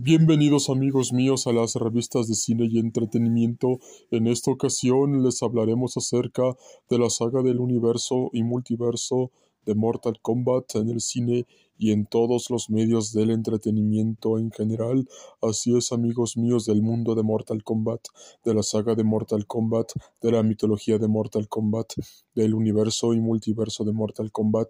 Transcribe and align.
Bienvenidos 0.00 0.70
amigos 0.70 1.12
míos 1.12 1.48
a 1.48 1.52
las 1.52 1.74
revistas 1.74 2.28
de 2.28 2.36
cine 2.36 2.68
y 2.70 2.78
entretenimiento. 2.78 3.80
En 4.12 4.28
esta 4.28 4.52
ocasión 4.52 5.24
les 5.24 5.42
hablaremos 5.42 5.96
acerca 5.96 6.56
de 6.88 6.98
la 7.00 7.10
saga 7.10 7.42
del 7.42 7.58
universo 7.58 8.30
y 8.32 8.44
multiverso 8.44 9.32
de 9.66 9.74
Mortal 9.74 10.20
Kombat 10.22 10.76
en 10.76 10.90
el 10.90 11.00
cine 11.00 11.48
y 11.76 11.90
en 11.90 12.06
todos 12.06 12.48
los 12.48 12.70
medios 12.70 13.12
del 13.12 13.30
entretenimiento 13.30 14.38
en 14.38 14.52
general. 14.52 15.08
Así 15.42 15.76
es 15.76 15.90
amigos 15.90 16.36
míos 16.36 16.64
del 16.64 16.80
mundo 16.80 17.16
de 17.16 17.24
Mortal 17.24 17.64
Kombat, 17.64 18.02
de 18.44 18.54
la 18.54 18.62
saga 18.62 18.94
de 18.94 19.02
Mortal 19.02 19.48
Kombat, 19.48 19.90
de 20.22 20.30
la 20.30 20.44
mitología 20.44 20.98
de 20.98 21.08
Mortal 21.08 21.48
Kombat, 21.48 21.94
del 22.36 22.54
universo 22.54 23.14
y 23.14 23.20
multiverso 23.20 23.82
de 23.82 23.92
Mortal 23.92 24.30
Kombat, 24.30 24.68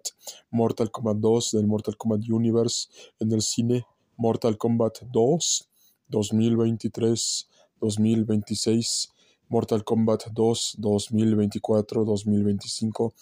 Mortal 0.49 0.89
Kombat 0.89 1.17
2, 1.17 1.51
del 1.51 1.67
Mortal 1.67 1.97
Kombat 1.97 2.27
Universe 2.27 2.87
en 3.19 3.31
el 3.31 3.43
cine 3.43 3.85
Mortal 4.19 4.57
Kombat 4.57 5.03
2, 5.13 5.69
2023, 6.09 7.47
2026, 7.79 9.13
Mortal 9.47 9.85
Kombat 9.85 10.25
2, 10.33 10.75
2024, 10.77 12.03
2025, 12.03 13.13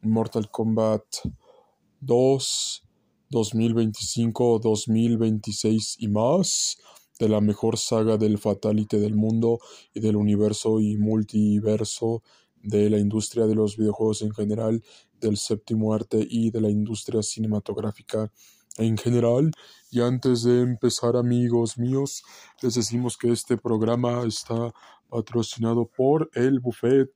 Mortal 0.00 0.50
Kombat 0.50 1.04
2, 2.00 2.84
2025, 3.28 4.58
2026 4.58 5.96
y 5.98 6.08
más 6.08 6.78
de 7.18 7.28
la 7.28 7.42
mejor 7.42 7.76
saga 7.76 8.16
del 8.16 8.38
Fatality 8.38 8.96
del 8.96 9.16
mundo 9.16 9.58
y 9.92 10.00
del 10.00 10.16
universo 10.16 10.80
y 10.80 10.96
multiverso 10.96 12.22
de 12.62 12.88
la 12.88 12.98
industria 12.98 13.46
de 13.46 13.54
los 13.54 13.76
videojuegos 13.76 14.22
en 14.22 14.32
general, 14.32 14.82
del 15.20 15.36
séptimo 15.36 15.92
arte 15.92 16.26
y 16.26 16.50
de 16.50 16.62
la 16.62 16.70
industria 16.70 17.22
cinematográfica 17.22 18.32
en 18.78 18.96
general. 18.96 19.50
Y 19.90 20.00
antes 20.00 20.42
de 20.42 20.60
empezar, 20.60 21.16
amigos 21.16 21.78
míos, 21.78 22.22
les 22.62 22.74
decimos 22.74 23.16
que 23.16 23.30
este 23.30 23.56
programa 23.56 24.24
está 24.24 24.72
patrocinado 25.08 25.86
por 25.86 26.30
el 26.34 26.60
Buffet 26.60 27.10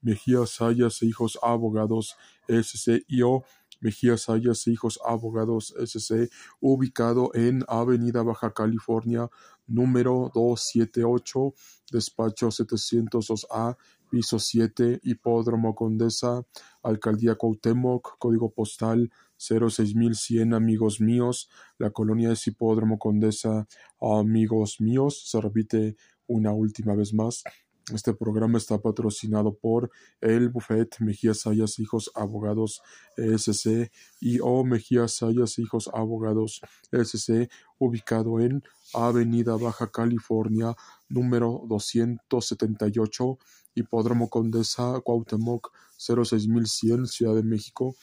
Mejía 0.00 0.46
Sayas 0.46 1.02
e 1.02 1.06
Hijos 1.06 1.38
Abogados 1.42 2.16
SCIO. 2.48 3.44
Mejía 3.80 4.16
Sayas 4.16 4.66
e 4.66 4.72
Hijos 4.72 4.98
Abogados 5.04 5.74
SC, 5.78 6.30
ubicado 6.60 7.30
en 7.34 7.64
Avenida 7.68 8.22
Baja 8.22 8.52
California, 8.52 9.28
número 9.66 10.30
278, 10.34 11.54
despacho 11.90 12.48
702A, 12.48 13.76
piso 14.10 14.38
7, 14.38 15.00
Hipódromo 15.02 15.74
Condesa, 15.74 16.46
Alcaldía 16.82 17.34
Cuauhtémoc, 17.34 18.16
código 18.18 18.50
postal 18.50 19.10
06100, 19.46 20.54
amigos 20.54 21.00
míos. 21.00 21.48
La 21.78 21.90
colonia 21.90 22.32
es 22.32 22.46
Hipódromo 22.46 22.98
Condesa, 22.98 23.66
amigos 24.00 24.80
míos. 24.80 25.22
Se 25.26 25.40
repite 25.40 25.96
una 26.26 26.52
última 26.52 26.94
vez 26.94 27.12
más. 27.12 27.44
Este 27.92 28.14
programa 28.14 28.56
está 28.56 28.78
patrocinado 28.78 29.58
por 29.58 29.90
el 30.22 30.48
Buffet 30.48 31.00
Mejía 31.00 31.34
Sayas 31.34 31.78
Hijos 31.78 32.10
Abogados 32.14 32.80
SC 33.18 33.90
y 34.20 34.38
O 34.40 34.64
Mejía 34.64 35.06
Sayas 35.06 35.58
Hijos 35.58 35.90
Abogados 35.92 36.62
SC, 36.90 37.50
ubicado 37.78 38.40
en 38.40 38.62
Avenida 38.94 39.56
Baja 39.56 39.90
California, 39.90 40.74
número 41.10 41.62
278, 41.68 43.38
Hipódromo 43.74 44.30
Condesa, 44.30 44.98
Cuauhtémoc, 45.02 45.70
06100, 45.98 47.06
Ciudad 47.06 47.34
de 47.34 47.42
México. 47.42 47.94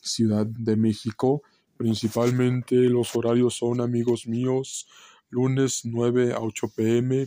Ciudad 0.00 0.46
de 0.46 0.76
México. 0.76 1.42
Principalmente 1.76 2.76
los 2.76 3.14
horarios 3.16 3.56
son, 3.56 3.80
amigos 3.80 4.26
míos, 4.26 4.86
lunes 5.30 5.82
9 5.84 6.32
a 6.32 6.40
8 6.40 6.68
pm, 6.76 7.26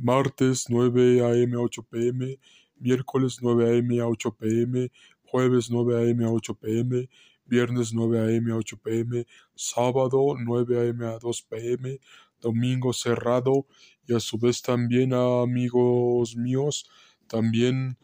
martes 0.00 0.66
9 0.68 1.20
am 1.20 1.54
a 1.54 1.60
8 1.60 1.82
pm, 1.82 2.38
miércoles 2.80 3.38
9 3.40 3.78
am 3.78 4.00
a 4.00 4.06
8 4.06 4.32
pm, 4.32 4.90
jueves 5.24 5.70
9 5.70 6.10
am 6.10 6.24
a 6.24 6.30
8 6.30 6.54
pm, 6.54 7.08
viernes 7.46 7.92
9 7.92 8.36
am 8.36 8.50
a 8.50 8.56
8 8.56 8.76
pm, 8.82 9.26
sábado 9.54 10.34
9 10.36 10.90
am 10.90 11.02
a 11.02 11.18
2 11.18 11.42
pm, 11.42 12.00
domingo 12.40 12.92
cerrado 12.92 13.66
y 14.06 14.14
a 14.14 14.20
su 14.20 14.38
vez 14.38 14.62
también 14.62 15.14
amigos 15.14 16.36
míos, 16.36 16.90
también 17.26 17.98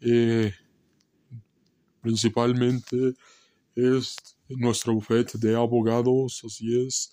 eh, 0.00 0.52
principalmente 2.02 3.14
es 3.74 4.16
nuestro 4.48 4.92
bufete 4.92 5.38
de 5.38 5.56
abogados, 5.56 6.42
así 6.44 6.86
es, 6.86 7.10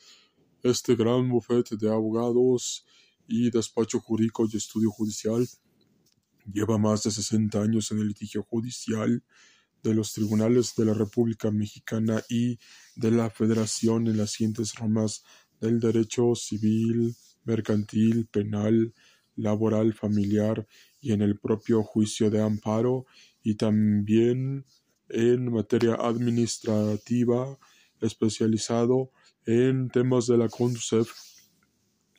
este 0.62 0.96
gran 0.96 1.30
bufete 1.30 1.78
de 1.78 1.90
abogados 1.90 2.86
y 3.28 3.50
despacho 3.50 4.02
jurídico 4.02 4.46
y 4.52 4.58
estudio 4.58 4.90
judicial 4.90 5.48
lleva 6.52 6.78
más 6.78 7.04
de 7.04 7.12
60 7.12 7.62
años 7.62 7.92
en 7.92 8.00
el 8.00 8.08
litigio 8.08 8.44
judicial 8.44 9.24
de 9.84 9.94
los 9.94 10.14
tribunales 10.14 10.76
de 10.76 10.86
la 10.86 10.94
República 10.94 11.52
Mexicana 11.52 12.22
y 12.30 12.60
de 12.96 13.12
la 13.12 13.30
Federación 13.30 14.08
en 14.08 14.18
las 14.18 14.32
siguientes 14.32 14.76
ramas 14.76 15.24
del 15.62 15.80
derecho 15.80 16.36
civil, 16.36 17.16
mercantil, 17.46 18.28
penal, 18.28 18.94
laboral, 19.36 19.94
familiar 19.94 20.68
y 21.00 21.14
en 21.14 21.22
el 21.22 21.40
propio 21.40 21.84
juicio 21.84 22.30
de 22.30 22.42
amparo 22.42 23.06
y 23.42 23.56
también 23.56 24.66
en 25.10 25.52
materia 25.52 25.96
administrativa, 25.96 27.58
especializado 28.02 29.12
en 29.46 29.90
temas 29.90 30.28
de 30.28 30.38
la 30.38 30.50
CONDUCEF 30.50 31.12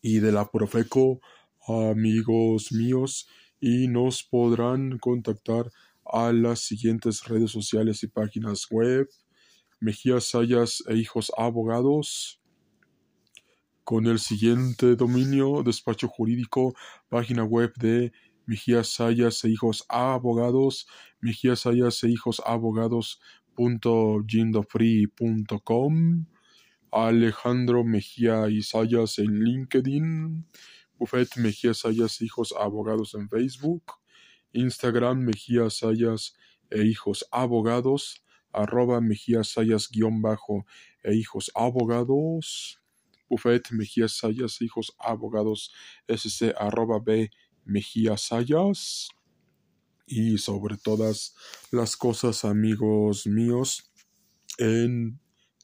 y 0.03 0.19
de 0.19 0.33
la 0.33 0.51
Profeco, 0.51 1.21
amigos 1.67 2.73
míos, 2.73 3.29
y 3.61 3.89
nos 3.89 4.25
podrán 4.25 4.99
contactar 4.99 5.71
a 6.05 6.33
las 6.33 6.61
siguientes 6.61 7.25
redes 7.25 7.50
sociales 7.50 8.03
y 8.03 8.09
páginas 8.09 8.67
web, 8.71 9.09
Mejía 9.79 10.21
Sayas 10.21 10.83
e 10.89 10.97
Hijos 10.97 11.31
Abogados, 11.37 12.41
con 13.84 14.06
el 14.06 14.19
siguiente 14.19 14.95
dominio, 14.97 15.62
despacho 15.62 16.09
jurídico, 16.09 16.75
página 17.09 17.45
web 17.45 17.73
de 17.77 18.12
Mejía 18.50 18.83
Sayas 18.83 19.44
e 19.44 19.49
Hijos 19.49 19.84
Abogados, 19.88 20.88
Mejía 21.21 21.55
Sayas 21.55 22.03
e 22.03 22.09
Hijos 22.09 22.43
Abogados 22.44 23.21
Alejandro 26.91 27.84
Mejía 27.84 28.50
y 28.50 28.62
Sayas 28.62 29.21
en 29.21 29.44
LinkedIn, 29.44 30.44
Buffet 30.99 31.37
Mejía 31.37 31.75
Sayas 31.75 32.21
e 32.21 32.25
Hijos 32.25 32.53
Abogados 32.59 33.15
en 33.15 33.28
Facebook, 33.28 33.84
Instagram 34.53 35.21
Mejía 35.21 35.71
Sayas 35.71 36.34
e 36.71 36.82
Hijos 36.82 37.25
Abogados, 37.31 38.25
arroba 38.53 39.00
Mejía 39.00 39.44
Sayas 39.44 39.88
guion 39.88 40.22
bajo 40.22 40.67
e 41.05 41.15
Hijos 41.15 41.53
Abogados, 41.55 42.81
Buffet 43.28 43.71
Mejía 43.71 44.09
Sayas 44.09 44.61
e 44.61 44.65
Hijos 44.65 44.93
Abogados 44.99 45.72
SC 46.09 46.53
arroba 46.59 46.99
B 46.99 47.31
Mejía 47.65 48.16
Sayas. 48.16 49.09
Y 50.06 50.38
sobre 50.38 50.76
todas 50.76 51.34
las 51.71 51.97
cosas, 51.97 52.44
amigos 52.44 53.26
míos, 53.26 53.91
en, 54.59 55.21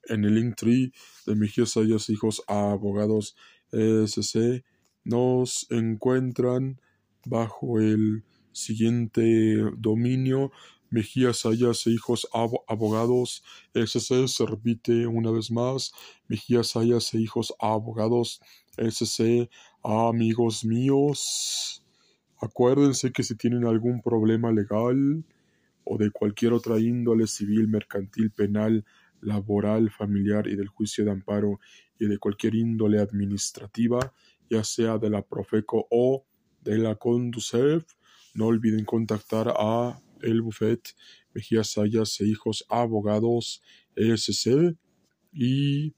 en 0.08 0.24
el 0.24 0.34
link 0.34 0.56
tree 0.56 0.92
de 1.26 1.34
Mejía 1.34 1.66
Sayas 1.66 2.08
Hijos 2.10 2.42
Abogados 2.46 3.36
SC 3.72 4.64
nos 5.04 5.66
encuentran 5.70 6.80
bajo 7.24 7.78
el 7.80 8.24
siguiente 8.52 9.56
dominio 9.76 10.52
Mejía 10.88 11.32
Sayas 11.32 11.86
e 11.86 11.90
Hijos 11.90 12.28
Abogados 12.32 13.42
SC 13.74 14.28
se 14.28 14.46
repite 14.46 15.06
una 15.06 15.30
vez 15.30 15.50
más 15.50 15.92
Mejía 16.28 16.62
Sayas 16.62 17.12
e 17.14 17.18
Hijos 17.18 17.52
Abogados 17.58 18.40
SC 18.78 19.50
amigos 19.82 20.64
míos 20.64 21.82
Acuérdense 22.40 23.12
que 23.12 23.22
si 23.22 23.34
tienen 23.34 23.64
algún 23.64 24.02
problema 24.02 24.52
legal 24.52 25.24
o 25.84 25.98
de 25.98 26.10
cualquier 26.10 26.52
otra 26.52 26.78
índole 26.78 27.26
civil, 27.26 27.68
mercantil, 27.68 28.30
penal, 28.30 28.84
laboral, 29.20 29.90
familiar 29.90 30.46
y 30.46 30.56
del 30.56 30.68
juicio 30.68 31.04
de 31.04 31.12
amparo 31.12 31.60
y 31.98 32.06
de 32.06 32.18
cualquier 32.18 32.54
índole 32.54 33.00
administrativa, 33.00 34.12
ya 34.50 34.64
sea 34.64 34.98
de 34.98 35.10
la 35.10 35.22
Profeco 35.22 35.86
o 35.90 36.24
de 36.62 36.78
la 36.78 36.96
Conducef, 36.96 37.84
no 38.34 38.46
olviden 38.46 38.84
contactar 38.84 39.54
a 39.56 40.00
el 40.22 40.42
Buffet 40.42 40.94
Mejía 41.32 41.64
Sayas 41.64 42.20
e 42.20 42.26
Hijos 42.26 42.64
Abogados 42.68 43.62
ESC 43.94 44.76
y 45.32 45.94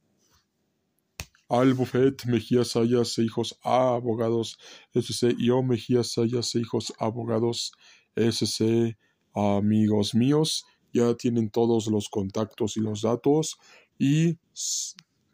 al 1.49 1.75
Buffet 1.75 2.25
Mejía 2.27 2.65
Sayas 2.65 3.19
e 3.19 3.25
Hijos 3.25 3.59
Abogados 3.63 4.59
SC 4.95 5.35
y 5.39 5.51
O 5.51 5.63
Mejía 5.63 6.01
e 6.01 6.59
Hijos 6.59 6.93
Abogados 6.99 7.73
SC 8.15 8.97
amigos 9.35 10.15
míos. 10.15 10.65
Ya 10.93 11.15
tienen 11.15 11.51
todos 11.51 11.87
los 11.89 12.09
contactos 12.09 12.77
y 12.77 12.81
los 12.81 13.03
datos. 13.03 13.59
Y 13.99 14.39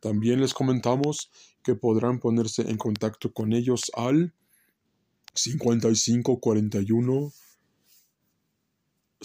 también 0.01 0.41
les 0.41 0.55
comentamos 0.55 1.31
que 1.63 1.75
podrán 1.75 2.19
ponerse 2.19 2.63
en 2.71 2.77
contacto 2.77 3.33
con 3.33 3.53
ellos 3.53 3.91
al 3.95 4.35
5541 5.35 7.33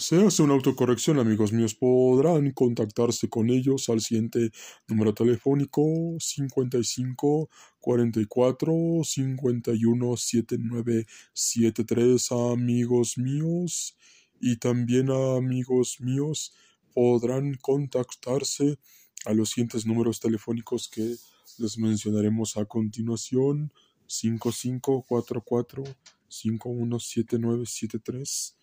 se 0.00 0.24
hace 0.24 0.42
una 0.42 0.54
autocorrección, 0.54 1.18
amigos 1.18 1.52
míos. 1.52 1.74
Podrán 1.74 2.52
contactarse 2.52 3.28
con 3.28 3.50
ellos 3.50 3.90
al 3.90 4.00
siguiente 4.00 4.50
número 4.88 5.12
telefónico 5.12 6.16
55 6.18 7.50
44 7.80 8.74
51 9.04 10.16
79 10.16 11.06
73, 11.34 12.32
amigos 12.32 13.18
míos. 13.18 13.98
Y 14.40 14.56
también, 14.56 15.10
amigos 15.10 16.00
míos, 16.00 16.54
podrán 16.94 17.58
contactarse 17.60 18.78
a 19.26 19.34
los 19.34 19.50
siguientes 19.50 19.84
números 19.84 20.18
telefónicos 20.18 20.88
que 20.88 21.16
les 21.58 21.76
mencionaremos 21.76 22.56
a 22.56 22.64
continuación: 22.64 23.70
5544 24.06 25.84
517973 26.28 28.59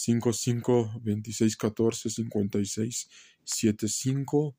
55 0.00 1.00
26 1.02 1.56
14 1.56 2.10
56 2.10 3.08
75 3.44 4.56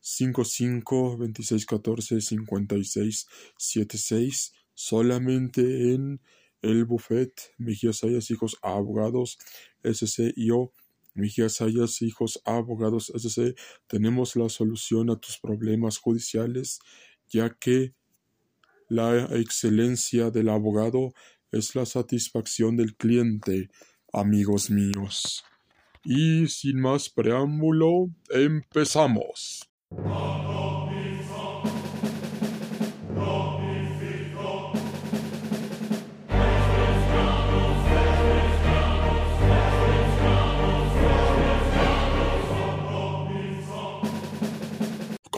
55 0.00 1.18
26 1.18 1.66
14 1.66 2.20
56 2.20 3.26
76 3.58 4.52
solamente 4.74 5.94
en 5.94 6.20
el 6.62 6.84
buffet 6.84 7.32
Mejía 7.58 7.92
Sayas 7.92 8.30
Hijos 8.30 8.58
Abogados 8.62 9.38
SC 9.82 10.32
y 10.36 10.50
O 10.52 10.72
Mejía 11.14 11.48
Sayas 11.48 12.00
Hijos 12.02 12.40
Abogados 12.44 13.12
SC 13.12 13.56
tenemos 13.88 14.36
la 14.36 14.48
solución 14.48 15.10
a 15.10 15.16
tus 15.16 15.38
problemas 15.38 15.98
judiciales 15.98 16.78
ya 17.28 17.50
que 17.50 17.92
la 18.88 19.24
excelencia 19.36 20.30
del 20.30 20.48
abogado 20.48 21.12
es 21.50 21.74
la 21.74 21.86
satisfacción 21.86 22.76
del 22.76 22.94
cliente 22.94 23.68
amigos 24.12 24.70
míos. 24.70 25.44
Y 26.04 26.48
sin 26.48 26.80
más 26.80 27.08
preámbulo, 27.10 28.08
empezamos. 28.30 29.68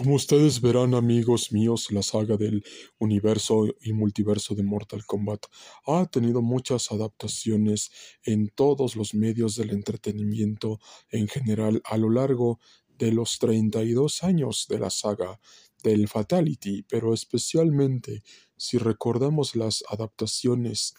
Como 0.02 0.16
ustedes 0.16 0.60
verán, 0.60 0.94
amigos 0.94 1.52
míos, 1.52 1.92
la 1.92 2.02
saga 2.02 2.36
del 2.36 2.64
universo 2.98 3.68
y 3.80 3.92
multiverso 3.92 4.56
de 4.56 4.64
Mortal 4.64 5.06
Kombat 5.06 5.46
ha 5.86 6.06
tenido 6.06 6.42
muchas 6.42 6.90
adaptaciones 6.90 7.92
en 8.24 8.48
todos 8.48 8.96
los 8.96 9.14
medios 9.14 9.54
del 9.54 9.70
entretenimiento 9.70 10.80
en 11.08 11.28
general 11.28 11.80
a 11.84 11.96
lo 11.98 12.10
largo 12.10 12.58
de 12.98 13.12
los 13.12 13.38
32 13.38 14.24
años 14.24 14.66
de 14.68 14.80
la 14.80 14.90
saga 14.90 15.38
del 15.84 16.08
Fatality, 16.08 16.82
pero 16.82 17.14
especialmente 17.14 18.24
si 18.56 18.78
recordamos 18.78 19.54
las 19.54 19.84
adaptaciones 19.88 20.94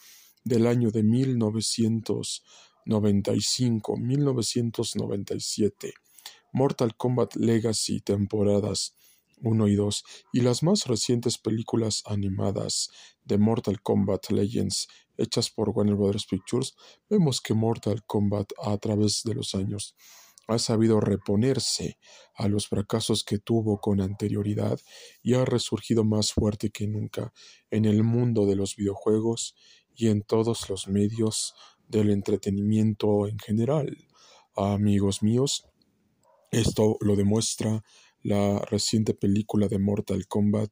del 0.46 0.66
año 0.66 0.92
de 0.92 1.04
1995, 1.04 3.98
1997 3.98 5.94
Mortal 6.54 6.96
Kombat 6.96 7.36
Legacy 7.36 8.00
temporadas 8.00 8.96
1 9.42 9.68
y 9.68 9.76
2 9.76 10.04
y 10.34 10.42
las 10.42 10.64
más 10.64 10.86
recientes 10.86 11.38
películas 11.38 12.04
animadas 12.06 12.90
de 13.24 13.38
Mortal 13.38 13.82
Kombat 13.82 14.30
Legends 14.30 14.88
hechas 15.18 15.50
por 15.50 15.70
Warner 15.70 15.96
Bros. 15.96 16.26
Pictures, 16.26 16.76
vemos 17.10 17.42
que 17.42 17.54
Mortal 17.54 18.04
Kombat 18.06 18.52
a 18.64 18.78
través 18.78 19.24
de 19.24 19.34
los 19.34 19.56
años 19.56 19.96
ha 20.48 20.60
sabido 20.60 21.00
reponerse 21.00 21.98
a 22.36 22.48
los 22.48 22.68
fracasos 22.68 23.24
que 23.24 23.40
tuvo 23.40 23.80
con 23.80 24.02
anterioridad 24.02 24.80
y 25.22 25.34
ha 25.34 25.46
resurgido 25.46 26.04
más 26.04 26.34
fuerte 26.34 26.70
que 26.70 26.88
nunca 26.88 27.34
en 27.72 27.86
el 27.86 28.04
mundo 28.04 28.46
de 28.46 28.56
los 28.56 28.76
videojuegos 28.76 29.56
y 29.96 30.10
en 30.10 30.22
todos 30.22 30.70
los 30.70 30.88
medios 30.88 31.54
del 31.88 32.10
entretenimiento 32.10 33.28
en 33.28 33.40
general. 33.40 33.98
Amigos 34.56 35.24
míos, 35.24 35.66
esto 36.54 36.98
lo 37.02 37.16
demuestra 37.16 37.84
la 38.22 38.60
reciente 38.60 39.14
película 39.14 39.68
de 39.68 39.80
Mortal 39.80 40.28
Kombat 40.28 40.72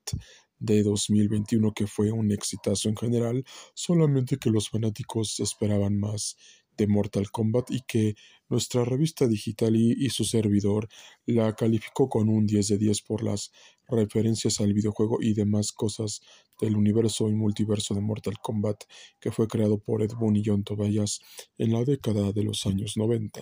de 0.59 0.83
2021 0.83 1.73
que 1.73 1.87
fue 1.87 2.11
un 2.11 2.31
exitazo 2.31 2.87
en 2.87 2.95
general, 2.95 3.43
solamente 3.73 4.37
que 4.37 4.51
los 4.51 4.69
fanáticos 4.69 5.39
esperaban 5.39 5.99
más 5.99 6.37
de 6.77 6.87
Mortal 6.87 7.31
Kombat 7.31 7.71
y 7.71 7.81
que 7.81 8.15
nuestra 8.47 8.85
revista 8.85 9.27
digital 9.27 9.75
y, 9.75 10.09
su 10.09 10.23
servidor 10.23 10.87
la 11.25 11.53
calificó 11.55 12.09
con 12.09 12.29
un 12.29 12.45
10 12.45 12.67
de 12.67 12.77
10 12.77 13.01
por 13.01 13.23
las 13.23 13.51
referencias 13.89 14.61
al 14.61 14.73
videojuego 14.73 15.17
y 15.21 15.33
demás 15.33 15.71
cosas 15.71 16.21
del 16.59 16.75
universo 16.75 17.27
y 17.27 17.33
multiverso 17.33 17.95
de 17.95 18.01
Mortal 18.01 18.37
Kombat 18.39 18.83
que 19.19 19.31
fue 19.31 19.47
creado 19.47 19.79
por 19.79 20.03
Ed 20.03 20.11
Boon 20.13 20.35
y 20.35 20.43
John 20.45 20.63
Tobias 20.63 21.19
en 21.57 21.73
la 21.73 21.83
década 21.83 22.31
de 22.31 22.43
los 22.43 22.65
años 22.67 22.97
90 22.97 23.41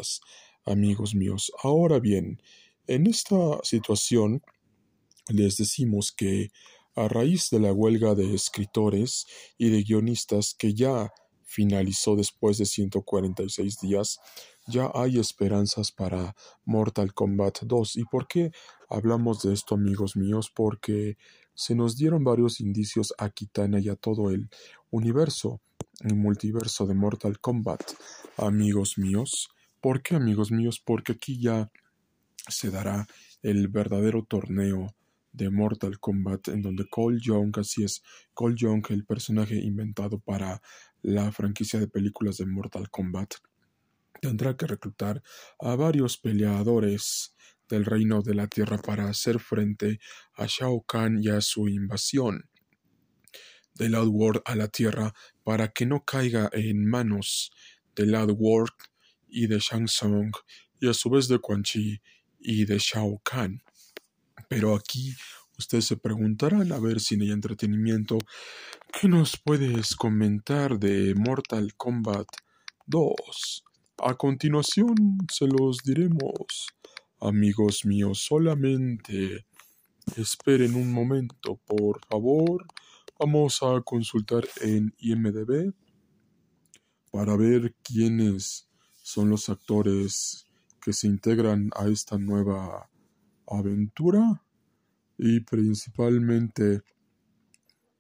amigos 0.70 1.16
míos. 1.16 1.52
Ahora 1.64 2.00
bien, 2.00 2.42
en 2.88 3.08
esta 3.08 3.60
situación 3.64 4.42
les 5.28 5.58
decimos 5.58 6.12
que 6.12 6.52
a 6.96 7.08
raíz 7.08 7.50
de 7.50 7.60
la 7.60 7.72
huelga 7.72 8.16
de 8.16 8.34
escritores 8.34 9.26
y 9.58 9.70
de 9.70 9.84
guionistas 9.84 10.56
que 10.58 10.74
ya 10.74 11.12
finalizó 11.44 12.16
después 12.16 12.58
de 12.58 12.66
146 12.66 13.80
días, 13.80 14.20
ya 14.68 14.92
hay 14.94 15.18
esperanzas 15.18 15.92
para 15.92 16.36
Mortal 16.66 17.14
Kombat 17.14 17.62
2. 17.64 17.98
¿Y 17.98 18.06
por 18.06 18.28
qué 18.28 18.52
hablamos 18.90 19.42
de 19.42 19.54
esto, 19.54 19.76
amigos 19.76 20.16
míos? 20.16 20.52
Porque 20.54 21.18
se 21.56 21.74
nos 21.74 21.98
dieron 21.98 22.24
varios 22.24 22.60
indicios 22.60 23.14
a 23.18 23.30
Kitana 23.30 23.80
y 23.80 23.90
a 23.90 23.96
todo 23.96 24.30
el 24.30 24.50
universo, 24.92 25.60
el 26.02 26.16
multiverso 26.16 26.86
de 26.86 26.94
Mortal 26.94 27.40
Kombat, 27.40 27.82
amigos 28.38 28.98
míos. 28.98 29.50
¿Por 29.82 30.02
qué, 30.02 30.16
amigos 30.16 30.52
míos? 30.52 30.82
Porque 30.84 31.14
aquí 31.14 31.40
ya 31.40 31.72
se 32.50 32.70
dará 32.70 33.08
el 33.42 33.70
verdadero 33.70 34.24
torneo 34.24 34.94
de 35.32 35.50
Mortal 35.50 36.00
Kombat 36.00 36.50
en 36.50 36.62
donde 36.62 36.90
Cole 36.90 37.20
Young, 37.22 37.58
así 37.60 37.86
es, 37.86 38.04
Cole 38.34 38.56
Young, 38.58 38.84
el 38.90 39.06
personaje 39.06 39.56
inventado 39.56 40.20
para 40.20 40.62
la 41.02 41.32
franquicia 41.32 41.80
de 41.80 41.88
películas 41.88 42.38
de 42.38 42.46
Mortal 42.46 42.90
Kombat, 42.90 43.36
tendrá 44.22 44.58
que 44.58 44.68
reclutar 44.68 45.24
a 45.60 45.76
varios 45.76 46.18
peleadores 46.18 47.36
del 47.70 47.86
reino 47.86 48.22
de 48.22 48.36
la 48.36 48.48
tierra 48.48 48.80
para 48.80 49.08
hacer 49.08 49.40
frente 49.40 50.00
a 50.34 50.46
Shao 50.46 50.82
Kahn 50.82 51.24
y 51.24 51.30
a 51.30 51.40
su 51.40 51.70
invasión 51.70 52.50
del 53.76 53.96
Outworld 53.96 54.42
a 54.44 54.56
la 54.56 54.68
tierra 54.68 55.14
para 55.44 55.70
que 55.70 55.86
no 55.86 56.04
caiga 56.04 56.50
en 56.52 56.86
manos 56.86 57.52
del 57.96 58.16
Outworld 58.16 58.74
y 59.30 59.48
de 59.48 59.60
Shang 59.60 59.86
Tsung 59.86 60.32
y 60.80 60.88
a 60.88 60.94
su 60.94 61.10
vez 61.10 61.28
de 61.28 61.40
Quan 61.40 61.64
Chi 61.64 62.02
y 62.40 62.66
de 62.66 62.78
Shao 62.80 63.20
Kahn. 63.24 63.62
Pero 64.48 64.76
aquí 64.76 65.14
ustedes 65.58 65.86
se 65.86 65.98
preguntarán 65.98 66.72
a 66.72 66.80
ver 66.80 67.00
si 67.00 67.22
hay 67.22 67.32
entretenimiento. 67.32 68.18
¿Qué 69.00 69.08
nos 69.08 69.38
puedes 69.38 69.96
comentar 69.96 70.80
de 70.80 71.14
Mortal 71.16 71.76
Kombat 71.76 72.28
2? 72.88 73.64
A 73.98 74.16
continuación 74.16 74.96
se 75.32 75.46
los 75.46 75.80
diremos. 75.84 76.70
Amigos 77.20 77.86
míos, 77.86 78.26
solamente 78.26 79.46
esperen 80.16 80.76
un 80.76 80.92
momento, 80.94 81.60
por 81.66 82.00
favor. 82.06 82.66
Vamos 83.20 83.60
a 83.62 83.82
consultar 83.82 84.48
en 84.62 84.96
IMDB 85.00 85.74
para 87.12 87.36
ver 87.36 87.76
quiénes 87.84 88.69
son 89.10 89.32
los 89.32 89.50
actores 89.50 90.46
que 90.80 90.94
se 90.94 91.08
integran 91.08 91.72
a 91.76 91.88
esta 91.88 92.20
nueva 92.20 92.92
aventura 93.48 94.46
y 95.18 95.40
principalmente 95.40 96.82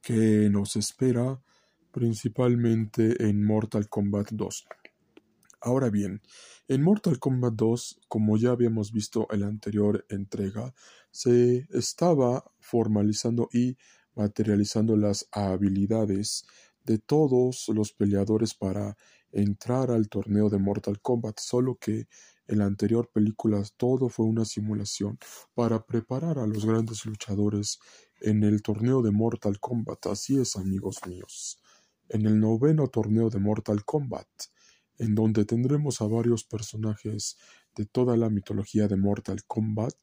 que 0.01 0.49
nos 0.51 0.75
espera 0.75 1.41
principalmente 1.91 3.27
en 3.27 3.43
Mortal 3.43 3.89
Kombat 3.89 4.29
2. 4.33 4.67
Ahora 5.61 5.89
bien, 5.89 6.21
en 6.67 6.83
Mortal 6.83 7.17
Kombat 7.17 7.55
2, 7.55 8.01
como 8.07 8.37
ya 8.37 8.51
habíamos 8.51 8.91
visto 8.91 9.25
en 9.31 9.39
la 9.41 9.47
anterior 9.47 10.05
entrega, 10.09 10.75
se 11.09 11.67
estaba 11.71 12.43
formalizando 12.59 13.49
y 13.51 13.77
materializando 14.13 14.95
las 14.95 15.27
habilidades 15.31 16.45
de 16.85 16.99
todos 16.99 17.67
los 17.69 17.93
peleadores 17.93 18.53
para 18.53 18.95
entrar 19.31 19.91
al 19.91 20.09
torneo 20.09 20.49
de 20.49 20.57
Mortal 20.57 20.99
Kombat, 21.01 21.39
solo 21.39 21.75
que 21.75 22.07
en 22.47 22.59
la 22.59 22.65
anterior 22.65 23.09
película 23.13 23.63
todo 23.77 24.09
fue 24.09 24.25
una 24.25 24.43
simulación 24.43 25.19
para 25.53 25.85
preparar 25.85 26.39
a 26.39 26.47
los 26.47 26.65
grandes 26.65 27.05
luchadores 27.05 27.79
en 28.21 28.43
el 28.43 28.61
torneo 28.63 29.01
de 29.01 29.11
Mortal 29.11 29.59
Kombat. 29.59 30.07
Así 30.07 30.39
es, 30.39 30.55
amigos 30.55 30.99
míos. 31.07 31.61
En 32.09 32.25
el 32.25 32.39
noveno 32.39 32.87
torneo 32.87 33.29
de 33.29 33.39
Mortal 33.39 33.85
Kombat, 33.85 34.27
en 34.97 35.13
donde 35.13 35.45
tendremos 35.45 36.01
a 36.01 36.07
varios 36.07 36.43
personajes 36.43 37.37
de 37.75 37.85
toda 37.85 38.17
la 38.17 38.29
mitología 38.29 38.87
de 38.87 38.97
Mortal 38.97 39.43
Kombat. 39.45 39.95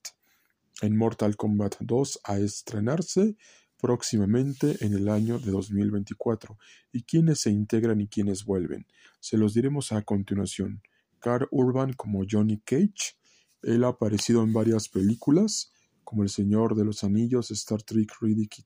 En 0.82 0.96
Mortal 0.96 1.36
Kombat 1.36 1.76
2 1.80 2.20
a 2.24 2.38
estrenarse 2.38 3.36
próximamente 3.80 4.76
en 4.84 4.94
el 4.94 5.08
año 5.08 5.38
de 5.38 5.50
2024. 5.50 6.58
¿Y 6.92 7.02
quiénes 7.02 7.40
se 7.40 7.50
integran 7.50 8.00
y 8.00 8.08
quiénes 8.08 8.44
vuelven? 8.44 8.86
Se 9.20 9.36
los 9.36 9.54
diremos 9.54 9.92
a 9.92 10.02
continuación. 10.02 10.82
Carl 11.18 11.48
Urban 11.50 11.92
como 11.92 12.24
Johnny 12.28 12.58
Cage. 12.58 13.16
Él 13.62 13.84
ha 13.84 13.88
aparecido 13.88 14.42
en 14.42 14.52
varias 14.52 14.88
películas 14.88 15.72
como 16.04 16.22
El 16.22 16.28
Señor 16.28 16.76
de 16.76 16.84
los 16.84 17.02
Anillos, 17.02 17.50
Star 17.50 17.82
Trek 17.82 18.12
Riddick 18.20 18.60
y 18.60 18.64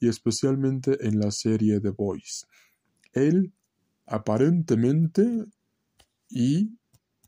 y 0.00 0.08
especialmente 0.08 1.06
en 1.06 1.18
la 1.18 1.30
serie 1.30 1.80
The 1.80 1.90
Boys. 1.90 2.46
Él 3.12 3.52
aparentemente 4.06 5.44
y 6.28 6.78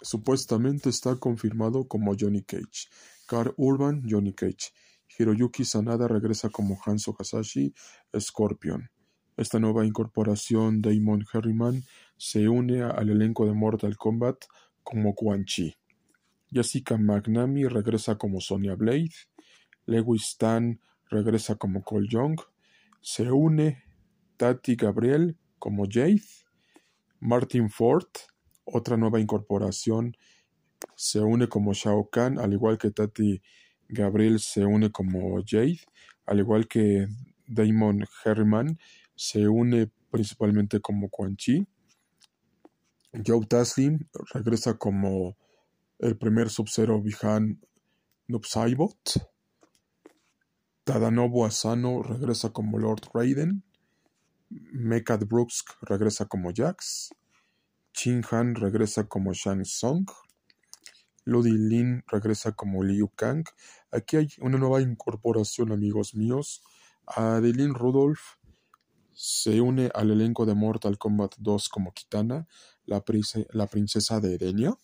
supuestamente 0.00 0.88
está 0.88 1.16
confirmado 1.16 1.86
como 1.86 2.14
Johnny 2.18 2.42
Cage. 2.42 2.88
Carl 3.26 3.54
Urban, 3.56 4.02
Johnny 4.08 4.32
Cage. 4.32 4.72
Hiroyuki 5.08 5.64
Sanada 5.64 6.08
regresa 6.08 6.48
como 6.50 6.78
Hanzo 6.84 7.14
Hasashi, 7.18 7.74
Scorpion. 8.18 8.90
Esta 9.36 9.58
nueva 9.58 9.84
incorporación, 9.84 10.80
Damon 10.80 11.24
Herriman, 11.32 11.84
se 12.16 12.48
une 12.48 12.82
al 12.82 13.10
elenco 13.10 13.46
de 13.46 13.52
Mortal 13.52 13.96
Kombat 13.96 14.44
como 14.82 15.14
Quan 15.14 15.44
Chi. 15.44 15.74
Jessica 16.50 16.96
McNamee 16.96 17.68
regresa 17.68 18.16
como 18.16 18.40
Sonya 18.40 18.74
Blade. 18.74 19.10
Lewis 19.84 20.36
Tan 20.38 20.80
regresa 21.10 21.56
como 21.56 21.82
Cole 21.82 22.08
Young. 22.08 22.40
Se 23.00 23.30
une 23.30 23.82
Tati 24.36 24.76
Gabriel 24.76 25.36
como 25.58 25.84
Jade. 25.84 26.22
Martin 27.20 27.70
Ford, 27.70 28.08
otra 28.64 28.96
nueva 28.96 29.20
incorporación, 29.20 30.16
se 30.94 31.20
une 31.20 31.48
como 31.48 31.72
Shao 31.72 32.08
Kahn, 32.10 32.38
al 32.38 32.52
igual 32.52 32.78
que 32.78 32.90
Tati 32.90 33.42
Gabriel 33.88 34.40
se 34.40 34.64
une 34.64 34.90
como 34.90 35.42
Jade, 35.44 35.80
al 36.26 36.40
igual 36.40 36.66
que 36.66 37.06
Damon 37.46 38.04
Herman 38.24 38.78
se 39.14 39.48
une 39.48 39.90
principalmente 40.10 40.80
como 40.80 41.08
Quan 41.08 41.36
Chi. 41.36 41.66
Joe 43.24 43.46
Taslim 43.46 43.98
regresa 44.32 44.76
como 44.76 45.36
el 45.98 46.16
primer 46.18 46.50
Sub-Zero 46.50 47.00
Bihan 47.00 47.60
Nupsaibot. 48.28 49.30
Tadanobu 50.84 51.44
Asano 51.44 52.02
regresa 52.02 52.52
como 52.52 52.78
Lord 52.78 53.08
Raiden. 53.14 53.62
Mekat 54.50 55.24
Brooks 55.24 55.64
regresa 55.82 56.26
como 56.26 56.50
Jax. 56.54 57.10
Chin 57.92 58.22
Han 58.30 58.54
regresa 58.54 59.08
como 59.08 59.32
Shang 59.32 59.62
Tsung. 59.62 60.06
Ludi 61.26 61.50
Lin 61.50 62.04
regresa 62.06 62.52
como 62.52 62.84
Liu 62.84 63.10
Kang. 63.14 63.44
Aquí 63.90 64.16
hay 64.16 64.28
una 64.40 64.58
nueva 64.58 64.80
incorporación, 64.80 65.72
amigos 65.72 66.14
míos. 66.14 66.62
Adeline 67.04 67.74
Rudolph 67.74 68.38
se 69.12 69.60
une 69.60 69.90
al 69.92 70.12
elenco 70.12 70.46
de 70.46 70.54
Mortal 70.54 70.98
Kombat 70.98 71.34
2 71.38 71.68
como 71.68 71.92
Kitana, 71.92 72.46
la, 72.84 73.02
princesa 73.02 74.20
de 74.20 74.34
Edenia. 74.34 74.74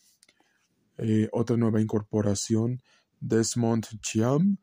Eh, 0.98 1.28
otra 1.32 1.56
nueva 1.56 1.80
incorporación, 1.80 2.82
Desmond 3.20 3.86
Chiam, 4.00 4.58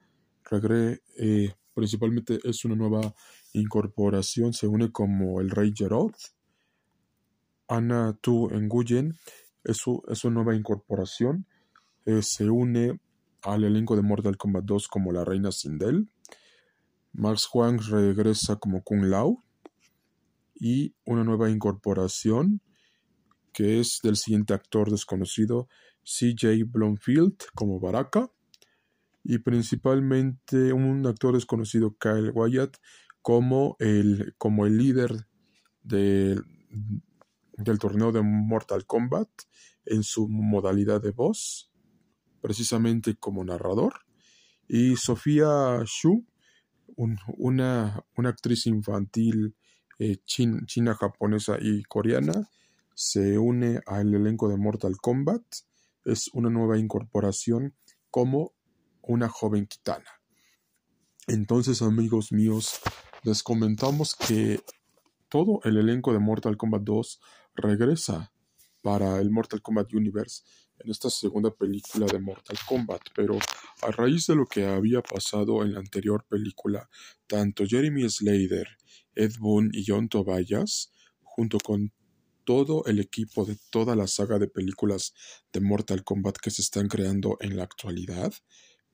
eh, 1.17 1.53
principalmente 1.73 2.39
es 2.43 2.65
una 2.65 2.75
nueva 2.75 3.13
incorporación, 3.53 4.51
se 4.53 4.67
une 4.67 4.91
como 4.91 5.39
el 5.39 5.49
Rey 5.49 5.71
Jerod. 5.73 6.11
Ana 7.69 8.17
Tu 8.19 8.49
Nguyen 8.49 9.17
es, 9.63 9.83
es 10.07 10.25
una 10.25 10.35
nueva 10.35 10.55
incorporación, 10.55 11.45
eh, 12.09 12.23
se 12.23 12.49
une 12.49 12.99
al 13.43 13.63
elenco 13.63 13.95
de 13.95 14.01
Mortal 14.01 14.35
Kombat 14.35 14.65
2 14.65 14.87
como 14.87 15.11
la 15.11 15.23
Reina 15.23 15.51
Sindel. 15.51 16.09
Max 17.13 17.47
Huang 17.53 17.79
regresa 17.79 18.55
como 18.55 18.83
Kung 18.83 19.03
Lao. 19.03 19.43
Y 20.55 20.95
una 21.05 21.23
nueva 21.23 21.51
incorporación 21.51 22.61
que 23.53 23.79
es 23.79 23.99
del 24.01 24.17
siguiente 24.17 24.53
actor 24.53 24.89
desconocido, 24.89 25.67
CJ 26.03 26.63
Blomfield 26.65 27.37
como 27.53 27.79
Baraka. 27.79 28.31
Y 29.23 29.37
principalmente 29.37 30.73
un 30.73 31.05
actor 31.05 31.35
desconocido, 31.35 31.95
Kyle 31.99 32.31
Wyatt, 32.31 32.77
como 33.21 33.75
el, 33.79 34.33
como 34.39 34.65
el 34.65 34.79
líder 34.79 35.27
del 35.83 36.43
torneo 37.79 38.11
de 38.11 38.23
Mortal 38.23 38.87
Kombat 38.87 39.29
en 39.85 40.01
su 40.03 40.27
modalidad 40.27 41.01
de 41.01 41.11
voz, 41.11 41.68
precisamente 42.41 43.15
como 43.15 43.43
narrador, 43.43 43.93
y 44.67 44.95
Sofía 44.97 45.81
Shu, 45.85 46.25
una, 46.95 48.05
una 48.15 48.29
actriz 48.29 48.67
infantil 48.67 49.55
eh, 49.97 50.17
china, 50.25 50.95
japonesa 50.95 51.57
y 51.59 51.83
coreana, 51.83 52.49
se 52.93 53.37
une 53.37 53.81
al 53.85 54.13
elenco 54.13 54.47
de 54.47 54.57
Mortal 54.57 54.95
Kombat. 55.01 55.43
Es 56.05 56.29
una 56.33 56.49
nueva 56.49 56.77
incorporación 56.77 57.75
como 58.09 58.53
una 59.01 59.27
joven 59.27 59.65
kitana. 59.65 60.21
Entonces, 61.27 61.81
amigos 61.81 62.31
míos, 62.31 62.79
les 63.23 63.43
comentamos 63.43 64.15
que 64.15 64.61
todo 65.27 65.59
el 65.63 65.77
elenco 65.77 66.13
de 66.13 66.19
Mortal 66.19 66.57
Kombat 66.57 66.83
2 66.83 67.19
regresa 67.55 68.31
para 68.81 69.19
el 69.19 69.31
Mortal 69.31 69.61
Kombat 69.61 69.93
Universe 69.93 70.43
en 70.79 70.91
esta 70.91 71.09
segunda 71.09 71.51
película 71.51 72.05
de 72.05 72.19
Mortal 72.19 72.57
Kombat, 72.67 73.01
pero 73.15 73.37
a 73.81 73.91
raíz 73.91 74.27
de 74.27 74.35
lo 74.35 74.45
que 74.45 74.65
había 74.65 75.01
pasado 75.01 75.63
en 75.63 75.73
la 75.73 75.79
anterior 75.79 76.25
película, 76.27 76.89
tanto 77.27 77.65
Jeremy 77.65 78.09
Slater 78.09 78.67
Ed 79.15 79.33
Boon 79.39 79.69
y 79.73 79.83
John 79.85 80.07
Tobias, 80.07 80.91
junto 81.21 81.57
con 81.59 81.91
todo 82.45 82.85
el 82.85 82.99
equipo 82.99 83.45
de 83.45 83.57
toda 83.69 83.95
la 83.95 84.07
saga 84.07 84.39
de 84.39 84.47
películas 84.47 85.13
de 85.53 85.61
Mortal 85.61 86.03
Kombat 86.03 86.37
que 86.37 86.51
se 86.51 86.61
están 86.61 86.87
creando 86.87 87.37
en 87.41 87.57
la 87.57 87.63
actualidad, 87.63 88.33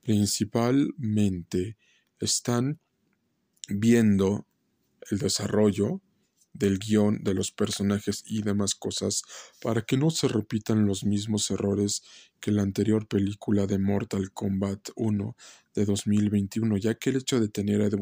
principalmente 0.01 1.77
están 2.20 2.80
viendo 3.70 4.48
el 5.10 5.20
desarrollo 5.20 6.01
del 6.55 6.79
guion 6.79 7.24
de 7.24 7.33
los 7.33 7.51
personajes 7.51 8.24
y 8.25 8.41
demás 8.41 8.75
cosas 8.75 9.24
para 9.62 9.81
que 9.81 9.97
no 9.97 10.09
se 10.09 10.27
repitan 10.27 10.85
los 10.85 11.03
mismos 11.03 11.51
errores 11.51 12.01
que 12.39 12.51
la 12.51 12.62
anterior 12.62 13.07
película 13.07 13.67
de 13.67 13.77
Mortal 13.77 14.31
Kombat 14.31 14.89
1 14.95 15.35
de 15.74 15.85
2021, 15.85 16.77
ya 16.77 16.95
que 16.95 17.09
el 17.09 17.17
hecho 17.17 17.39
de 17.39 17.50
tener 17.50 17.81
a 17.81 17.88
Ed 17.88 17.95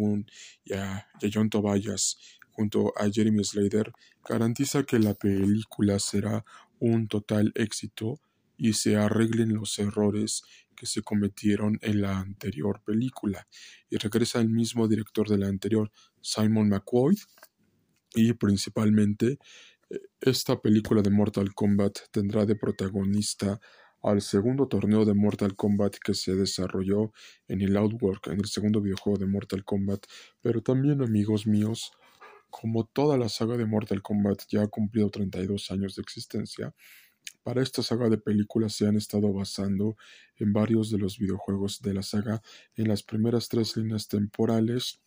y 0.64 0.74
a, 0.74 1.08
John 1.34 1.50
Tobias 1.50 2.18
junto 2.52 2.94
a 2.96 3.10
Jeremy 3.12 3.44
Slater 3.44 3.92
garantiza 4.28 4.84
que 4.84 5.00
la 5.00 5.16
película 5.16 5.98
será 5.98 6.46
un 6.80 7.08
total 7.08 7.52
éxito 7.56 8.20
y 8.56 8.74
se 8.74 8.98
arreglen 8.98 9.54
los 9.54 9.80
errores 9.80 10.44
que 10.76 10.86
se 10.86 11.02
cometieron 11.02 11.80
en 11.82 12.02
la 12.02 12.20
anterior 12.20 12.82
película. 12.86 13.48
Y 13.90 13.98
regresa 13.98 14.40
el 14.40 14.50
mismo 14.50 14.88
director 14.88 15.28
de 15.28 15.38
la 15.40 15.48
anterior, 15.48 15.92
Simon 16.22 16.70
McCoy, 16.70 17.18
y 18.14 18.34
principalmente 18.34 19.38
eh, 19.90 20.00
esta 20.22 20.60
película 20.60 21.02
de 21.02 21.10
Mortal 21.10 21.54
Kombat 21.54 22.00
tendrá 22.12 22.46
de 22.46 22.56
protagonista 22.56 23.60
al 24.02 24.22
segundo 24.22 24.68
torneo 24.68 25.06
de 25.06 25.14
Mortal 25.14 25.56
Kombat 25.56 25.96
que 25.96 26.14
se 26.14 26.36
desarrolló 26.36 27.14
en 27.48 27.62
el 27.62 27.78
Outwork, 27.78 28.28
en 28.28 28.40
el 28.40 28.48
segundo 28.48 28.82
videojuego 28.82 29.18
de 29.18 29.28
Mortal 29.28 29.64
Kombat, 29.64 30.06
pero 30.42 30.62
también 30.62 31.02
amigos 31.02 31.48
míos, 31.48 31.94
como 32.50 32.86
toda 32.86 33.18
la 33.18 33.30
saga 33.30 33.56
de 33.58 33.66
Mortal 33.66 34.02
Kombat 34.02 34.44
ya 34.50 34.64
ha 34.64 34.68
cumplido 34.68 35.10
32 35.10 35.72
años 35.72 35.96
de 35.96 36.02
existencia, 36.02 36.76
para 37.44 37.62
esta 37.62 37.82
saga 37.82 38.10
de 38.10 38.18
películas 38.18 38.74
se 38.74 38.88
han 38.88 38.96
estado 38.96 39.32
basando 39.34 39.98
en 40.38 40.54
varios 40.54 40.90
de 40.92 40.98
los 40.98 41.18
videojuegos 41.18 41.82
de 41.82 41.94
la 41.94 42.04
saga 42.04 42.42
en 42.76 42.88
las 42.88 43.04
primeras 43.04 43.50
tres 43.50 43.76
líneas 43.76 44.08
temporales 44.08 45.02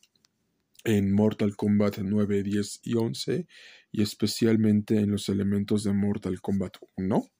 en 0.85 1.13
Mortal 1.13 1.57
Kombat 1.57 1.99
9, 1.99 2.43
10 2.43 2.81
y 2.85 2.95
11 2.95 3.47
y 3.93 4.03
especialmente 4.03 4.99
en 4.99 5.11
los 5.11 5.29
elementos 5.29 5.85
de 5.85 5.93
Mortal 5.93 6.41
Kombat 6.41 6.77
1 6.97 7.31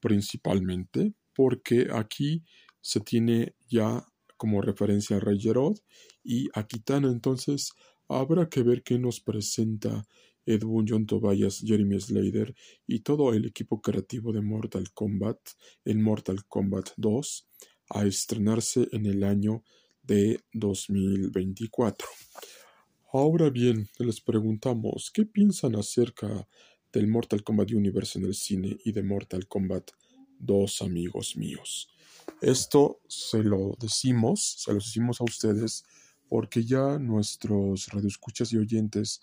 principalmente 0.00 1.14
porque 1.34 1.88
aquí 1.92 2.44
se 2.80 3.00
tiene 3.00 3.54
ya 3.68 4.04
como 4.36 4.62
referencia 4.62 5.16
a 5.16 5.20
Rey 5.20 5.38
Gerod 5.40 5.78
y 6.22 6.48
a 6.54 6.66
Kitana, 6.66 7.08
entonces 7.08 7.72
habrá 8.08 8.48
que 8.48 8.62
ver 8.62 8.82
qué 8.82 8.98
nos 8.98 9.20
presenta 9.20 10.06
Edwin 10.46 10.86
John 10.88 11.06
Tobias, 11.06 11.60
Jeremy 11.64 12.00
Slater 12.00 12.54
y 12.86 13.00
todo 13.00 13.34
el 13.34 13.44
equipo 13.44 13.82
creativo 13.82 14.32
de 14.32 14.40
Mortal 14.40 14.90
Kombat 14.94 15.38
en 15.84 16.02
Mortal 16.02 16.46
Kombat 16.46 16.90
2 16.96 17.48
a 17.90 18.06
estrenarse 18.06 18.88
en 18.92 19.06
el 19.06 19.24
año 19.24 19.62
de 20.02 20.40
2024. 20.52 22.08
Ahora 23.10 23.48
bien, 23.48 23.88
les 23.98 24.20
preguntamos, 24.20 25.10
¿qué 25.10 25.24
piensan 25.24 25.76
acerca 25.76 26.46
del 26.92 27.06
Mortal 27.06 27.42
Kombat 27.42 27.70
Universe 27.70 28.18
en 28.18 28.26
el 28.26 28.34
cine 28.34 28.76
y 28.84 28.92
de 28.92 29.02
Mortal 29.02 29.48
Kombat 29.48 29.92
2, 30.40 30.82
amigos 30.82 31.34
míos? 31.34 31.88
Esto 32.42 33.00
se 33.08 33.42
lo 33.42 33.78
decimos, 33.80 34.56
se 34.58 34.72
lo 34.72 34.80
decimos 34.80 35.22
a 35.22 35.24
ustedes 35.24 35.86
porque 36.28 36.64
ya 36.64 36.98
nuestros 36.98 37.88
radioescuchas 37.88 38.52
y 38.52 38.58
oyentes, 38.58 39.22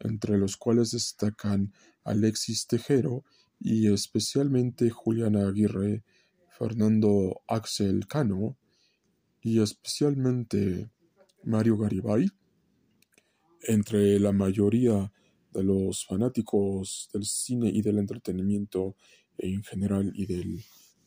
entre 0.00 0.38
los 0.38 0.56
cuales 0.56 0.92
destacan 0.92 1.74
Alexis 2.04 2.66
Tejero 2.66 3.22
y 3.60 3.92
especialmente 3.92 4.88
Juliana 4.88 5.46
Aguirre, 5.46 6.04
Fernando 6.48 7.42
Axel 7.48 8.06
Cano 8.06 8.56
y 9.42 9.60
especialmente 9.60 10.88
Mario 11.44 11.76
Garibay, 11.76 12.30
entre 13.66 14.18
la 14.20 14.32
mayoría 14.32 15.12
de 15.52 15.62
los 15.62 16.04
fanáticos 16.04 17.08
del 17.12 17.24
cine 17.24 17.68
y 17.68 17.82
del 17.82 17.98
entretenimiento 17.98 18.96
en 19.38 19.62
general 19.62 20.12
y 20.14 20.26
del 20.26 20.62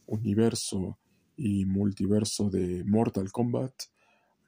universo 0.07 0.97
y 1.37 1.65
multiverso 1.65 2.49
de 2.49 2.83
Mortal 2.83 3.31
Kombat, 3.31 3.73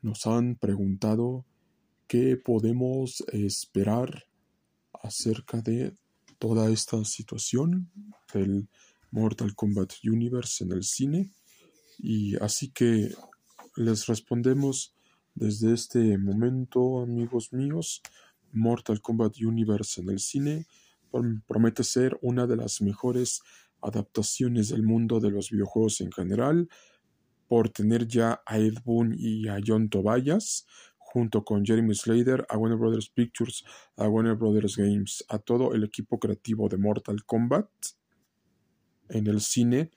nos 0.01 0.25
han 0.27 0.55
preguntado 0.55 1.45
qué 2.07 2.35
podemos 2.37 3.23
esperar 3.31 4.25
acerca 5.03 5.61
de 5.61 5.95
toda 6.39 6.69
esta 6.71 7.03
situación 7.05 7.91
del 8.33 8.67
Mortal 9.11 9.55
Kombat 9.55 9.93
Universe 10.03 10.63
en 10.63 10.71
el 10.71 10.83
cine. 10.83 11.31
Y 11.99 12.35
así 12.37 12.71
que 12.71 13.13
les 13.75 14.07
respondemos 14.07 14.95
desde 15.35 15.73
este 15.73 16.17
momento 16.17 17.01
amigos 17.01 17.53
míos 17.53 18.01
Mortal 18.51 19.01
Kombat 19.01 19.37
Universe 19.41 20.01
en 20.01 20.09
el 20.09 20.19
cine 20.19 20.65
promete 21.47 21.83
ser 21.83 22.17
una 22.21 22.47
de 22.47 22.55
las 22.55 22.81
mejores 22.81 23.41
adaptaciones 23.81 24.69
del 24.69 24.83
mundo 24.83 25.19
de 25.19 25.31
los 25.31 25.49
videojuegos 25.49 26.01
en 26.01 26.11
general 26.11 26.69
por 27.47 27.69
tener 27.69 28.07
ya 28.07 28.41
a 28.45 28.59
Ed 28.59 28.75
Boon 28.85 29.13
y 29.17 29.47
a 29.47 29.57
John 29.65 29.89
Tobias 29.89 30.65
junto 30.97 31.43
con 31.43 31.65
Jeremy 31.65 31.93
Slater, 31.93 32.45
a 32.47 32.57
Warner 32.57 32.77
Brothers 32.77 33.09
Pictures, 33.09 33.65
a 33.97 34.07
Warner 34.07 34.35
Brothers 34.35 34.77
Games, 34.77 35.25
a 35.27 35.39
todo 35.39 35.73
el 35.73 35.83
equipo 35.83 36.17
creativo 36.19 36.69
de 36.69 36.77
Mortal 36.77 37.25
Kombat 37.25 37.69
en 39.09 39.27
el 39.27 39.41
cine 39.41 39.91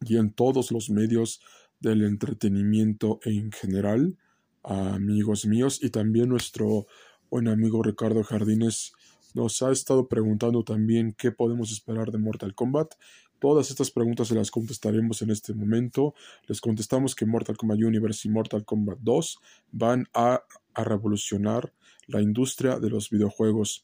y 0.00 0.18
en 0.18 0.32
todos 0.34 0.70
los 0.70 0.90
medios 0.90 1.40
del 1.80 2.04
entretenimiento 2.04 3.20
en 3.24 3.50
general, 3.52 4.18
amigos 4.64 5.46
míos, 5.46 5.78
y 5.82 5.90
también 5.90 6.28
nuestro 6.28 6.86
buen 7.30 7.48
amigo 7.48 7.82
Ricardo 7.82 8.22
Jardines 8.24 8.92
nos 9.34 9.62
ha 9.62 9.72
estado 9.72 10.08
preguntando 10.08 10.62
también 10.62 11.12
qué 11.12 11.32
podemos 11.32 11.72
esperar 11.72 12.10
de 12.10 12.18
Mortal 12.18 12.54
Kombat. 12.54 12.94
Todas 13.40 13.70
estas 13.70 13.90
preguntas 13.90 14.28
se 14.28 14.34
las 14.34 14.50
contestaremos 14.50 15.20
en 15.22 15.30
este 15.30 15.52
momento. 15.52 16.14
Les 16.46 16.60
contestamos 16.60 17.14
que 17.14 17.26
Mortal 17.26 17.56
Kombat 17.56 17.78
Universe 17.78 18.28
y 18.28 18.30
Mortal 18.30 18.64
Kombat 18.64 18.98
2 19.00 19.38
van 19.72 20.08
a, 20.14 20.44
a 20.72 20.84
revolucionar 20.84 21.72
la 22.06 22.22
industria 22.22 22.78
de 22.78 22.90
los 22.90 23.10
videojuegos 23.10 23.82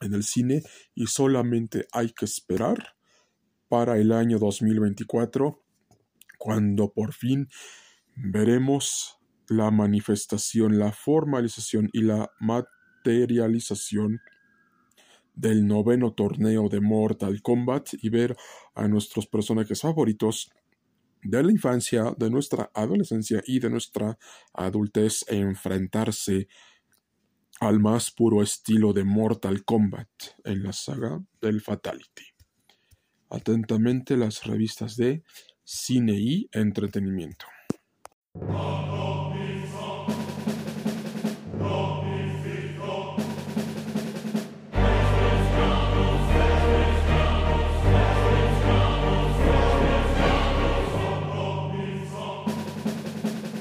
en 0.00 0.14
el 0.14 0.22
cine 0.22 0.62
y 0.94 1.08
solamente 1.08 1.86
hay 1.92 2.10
que 2.10 2.24
esperar 2.24 2.94
para 3.68 3.98
el 3.98 4.12
año 4.12 4.38
2024 4.38 5.60
cuando 6.38 6.92
por 6.92 7.12
fin 7.12 7.48
veremos 8.14 9.17
la 9.48 9.70
manifestación, 9.70 10.78
la 10.78 10.92
formalización 10.92 11.88
y 11.92 12.02
la 12.02 12.30
materialización 12.40 14.20
del 15.34 15.66
noveno 15.66 16.12
torneo 16.12 16.68
de 16.68 16.80
Mortal 16.80 17.40
Kombat 17.42 17.90
y 18.02 18.08
ver 18.08 18.36
a 18.74 18.88
nuestros 18.88 19.26
personajes 19.26 19.80
favoritos 19.80 20.50
de 21.22 21.42
la 21.42 21.50
infancia, 21.50 22.14
de 22.16 22.30
nuestra 22.30 22.70
adolescencia 22.74 23.42
y 23.46 23.60
de 23.60 23.70
nuestra 23.70 24.18
adultez 24.52 25.24
enfrentarse 25.28 26.48
al 27.60 27.80
más 27.80 28.10
puro 28.10 28.42
estilo 28.42 28.92
de 28.92 29.04
Mortal 29.04 29.64
Kombat 29.64 30.08
en 30.44 30.62
la 30.62 30.72
saga 30.72 31.20
del 31.40 31.60
Fatality. 31.60 32.24
Atentamente 33.30 34.16
las 34.16 34.44
revistas 34.44 34.96
de 34.96 35.22
cine 35.64 36.14
y 36.14 36.48
entretenimiento. 36.52 37.46